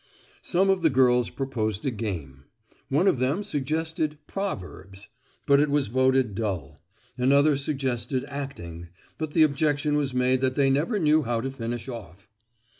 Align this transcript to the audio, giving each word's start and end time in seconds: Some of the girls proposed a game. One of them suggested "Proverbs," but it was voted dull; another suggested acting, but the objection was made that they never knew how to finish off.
Some 0.41 0.71
of 0.71 0.81
the 0.81 0.89
girls 0.89 1.29
proposed 1.29 1.85
a 1.85 1.91
game. 1.91 2.45
One 2.89 3.07
of 3.07 3.19
them 3.19 3.43
suggested 3.43 4.17
"Proverbs," 4.25 5.09
but 5.45 5.59
it 5.59 5.69
was 5.69 5.89
voted 5.89 6.33
dull; 6.33 6.81
another 7.19 7.55
suggested 7.55 8.25
acting, 8.27 8.87
but 9.19 9.33
the 9.33 9.43
objection 9.43 9.95
was 9.95 10.15
made 10.15 10.41
that 10.41 10.55
they 10.55 10.71
never 10.71 10.97
knew 10.97 11.21
how 11.21 11.39
to 11.41 11.51
finish 11.51 11.87
off. 11.87 12.27